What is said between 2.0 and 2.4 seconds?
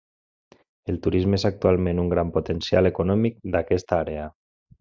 un gran